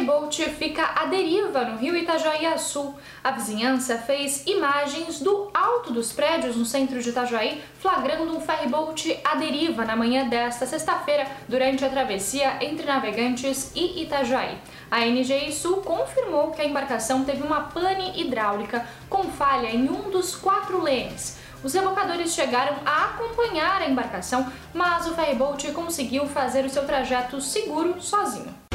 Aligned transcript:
ferryboat 0.00 0.50
fica 0.50 0.92
à 0.96 1.04
deriva 1.06 1.62
no 1.64 1.76
rio 1.76 1.94
Itajaí 1.94 2.58
Sul. 2.58 2.94
A 3.22 3.32
vizinhança 3.32 3.98
fez 3.98 4.46
imagens 4.46 5.20
do 5.20 5.50
alto 5.52 5.92
dos 5.92 6.10
prédios 6.10 6.56
no 6.56 6.64
centro 6.64 7.02
de 7.02 7.10
Itajaí, 7.10 7.62
flagrando 7.78 8.34
um 8.34 8.40
ferryboat 8.40 9.20
à 9.22 9.34
deriva 9.34 9.84
na 9.84 9.94
manhã 9.94 10.26
desta 10.26 10.64
sexta-feira, 10.64 11.26
durante 11.46 11.84
a 11.84 11.90
travessia 11.90 12.56
entre 12.62 12.86
Navegantes 12.86 13.72
e 13.74 14.02
Itajaí. 14.02 14.56
A 14.90 15.00
NGI 15.00 15.52
Sul 15.52 15.78
confirmou 15.78 16.50
que 16.50 16.62
a 16.62 16.66
embarcação 16.66 17.22
teve 17.22 17.42
uma 17.42 17.60
pane 17.60 18.18
hidráulica 18.18 18.86
com 19.08 19.24
falha 19.24 19.68
em 19.68 19.90
um 19.90 20.08
dos 20.08 20.34
quatro 20.34 20.82
lemes. 20.82 21.36
Os 21.62 21.74
rebocadores 21.74 22.32
chegaram 22.32 22.76
a 22.86 23.04
acompanhar 23.04 23.82
a 23.82 23.88
embarcação, 23.88 24.50
mas 24.72 25.06
o 25.06 25.14
ferryboat 25.14 25.70
conseguiu 25.72 26.26
fazer 26.26 26.64
o 26.64 26.70
seu 26.70 26.86
trajeto 26.86 27.38
seguro 27.38 28.00
sozinho. 28.00 28.69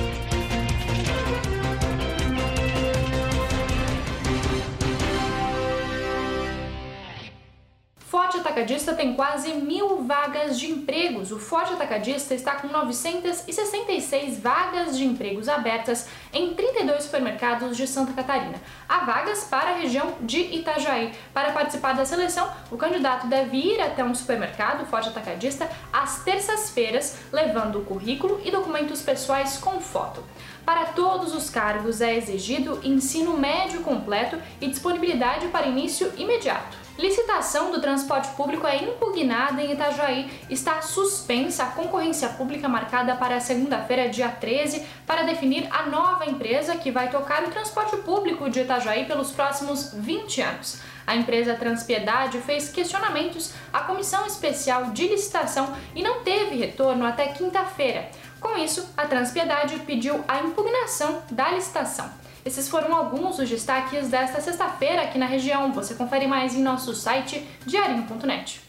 Forte 8.08 8.38
Atacadista 8.38 8.94
tem 8.94 9.16
quase 9.16 9.52
mil 9.55 10.04
vagas 10.04 10.59
de 10.59 10.70
empregos. 10.70 11.32
O 11.32 11.40
Forte 11.40 11.73
Atacadista 11.73 12.36
está 12.36 12.54
com 12.55 12.68
966 12.68 14.40
vagas 14.40 14.95
de 14.95 15.04
empregos 15.04 15.50
abertas 15.50 16.08
em 16.31 16.54
32 16.54 17.05
supermercados 17.05 17.76
de 17.76 17.88
Santa 17.88 18.14
Catarina. 18.14 18.62
Há 18.88 19.00
vagas 19.05 19.45
para 19.45 19.72
a 19.72 19.78
região 19.78 20.14
de 20.22 20.40
Itajaí. 20.40 21.14
Para 21.34 21.52
participar 21.52 21.94
da 21.94 22.05
seleção, 22.05 22.48
o 22.70 22.78
candidato 22.78 23.26
deve 23.26 23.58
ir 23.58 23.81
até 23.81 24.04
um 24.04 24.14
supermercado 24.14 24.86
Forte 24.86 25.09
Atacadista 25.09 25.67
às 25.92 26.23
terças-feiras, 26.23 27.17
levando 27.31 27.80
o 27.80 27.86
currículo 27.86 28.40
e 28.45 28.52
documentos 28.52 29.02
pessoais 29.02 29.58
com 29.58 29.81
foto. 29.81 30.23
Para 30.64 30.86
todos 30.86 31.34
os 31.34 31.50
cargos 31.50 32.02
é 32.02 32.16
exigido 32.16 32.80
ensino 32.84 33.36
médio 33.36 33.81
completo 33.81 34.38
e 34.62 34.67
disponibilidade 34.67 35.47
para 35.47 35.66
início 35.66 36.14
imediato. 36.17 36.84
Licitação 36.97 37.71
do 37.71 37.81
transporte 37.81 38.29
público 38.35 38.65
é 38.65 38.77
impugnada 38.77 39.61
em 39.61 39.73
Itajaí. 39.73 40.31
Está 40.49 40.81
suspensa 40.81 41.63
a 41.63 41.71
concorrência 41.71 42.29
pública 42.29 42.69
marcada 42.69 43.15
para 43.15 43.41
segunda-feira, 43.41 44.07
dia 44.07 44.29
13, 44.29 44.81
para 45.05 45.23
definir 45.23 45.67
a 45.71 45.88
nova 45.88 46.25
empresa 46.25 46.77
que 46.77 46.91
vai 46.91 47.11
tocar 47.11 47.43
o 47.43 47.51
transporte 47.51 47.97
público 47.97 48.49
de 48.49 48.61
Itajaí 48.61 49.05
pelos 49.05 49.31
próximos 49.31 49.93
20 49.93 50.41
anos. 50.41 50.79
A 51.05 51.17
empresa 51.17 51.53
Transpiedade 51.53 52.39
fez 52.39 52.69
questionamentos 52.69 53.51
à 53.73 53.81
Comissão 53.81 54.25
Especial 54.25 54.91
de 54.91 55.05
Licitação 55.07 55.75
e 55.93 56.01
não 56.01 56.23
teve 56.23 56.55
retorno 56.55 57.05
até 57.05 57.27
quinta-feira. 57.27 58.09
Com 58.39 58.57
isso, 58.57 58.89
a 58.95 59.05
Transpiedade 59.05 59.77
pediu 59.79 60.23
a 60.27 60.39
impugnação 60.39 61.21
da 61.29 61.51
licitação. 61.51 62.09
Esses 62.45 62.69
foram 62.69 62.95
alguns 62.95 63.38
dos 63.38 63.49
destaques 63.49 64.07
desta 64.09 64.39
sexta-feira 64.39 65.01
aqui 65.01 65.17
na 65.17 65.25
região. 65.25 65.73
Você 65.73 65.95
confere 65.95 66.27
mais 66.27 66.53
em 66.53 66.61
nosso 66.61 66.93
site 66.93 67.43
diarinho.net. 67.65 68.61